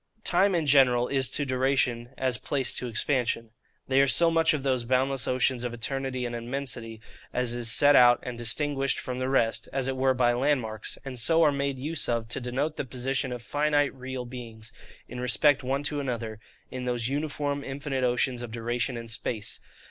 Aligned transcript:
Time 0.23 0.55
in 0.55 0.65
general 0.65 1.07
is 1.07 1.29
to 1.29 1.45
duration 1.45 2.09
as 2.17 2.39
place 2.39 2.73
to 2.73 2.87
expansion. 2.87 3.51
They 3.87 4.01
are 4.01 4.07
so 4.07 4.31
much 4.31 4.51
of 4.51 4.63
those 4.63 4.83
boundless 4.83 5.27
oceans 5.27 5.63
of 5.63 5.75
eternity 5.75 6.25
and 6.25 6.35
immensity 6.35 6.99
as 7.31 7.53
is 7.53 7.71
set 7.71 7.95
out 7.95 8.19
and 8.23 8.35
distinguished 8.35 8.97
from 8.97 9.19
the 9.19 9.29
rest, 9.29 9.69
as 9.71 9.87
it 9.87 9.95
were 9.95 10.15
by 10.15 10.33
landmarks; 10.33 10.97
and 11.05 11.19
so 11.19 11.43
are 11.43 11.51
made 11.51 11.77
use 11.77 12.09
of 12.09 12.27
to 12.29 12.41
denote 12.41 12.77
the 12.77 12.83
position 12.85 13.31
of 13.31 13.43
FINITE 13.43 13.93
real 13.93 14.25
beings, 14.25 14.71
in 15.07 15.19
respect 15.19 15.61
one 15.61 15.83
to 15.83 15.99
another, 15.99 16.39
in 16.71 16.85
those 16.85 17.07
uniform 17.07 17.63
infinite 17.63 18.03
oceans 18.03 18.41
of 18.41 18.49
duration 18.49 18.97
and 18.97 19.11
space. 19.11 19.59